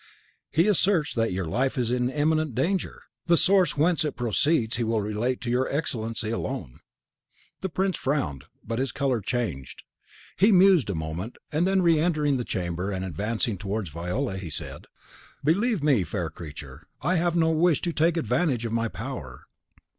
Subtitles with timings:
[0.49, 3.03] "He asserts that your life is in imminent danger.
[3.27, 6.79] The source whence it proceeds he will relate to your Excellency alone."
[7.59, 9.83] The prince frowned; but his colour changed.
[10.37, 14.49] He mused a moment, and then, re entering the chamber and advancing towards Viola, he
[14.49, 14.87] said,
[15.43, 19.43] "Believe me, fair creature, I have no wish to take advantage of my power.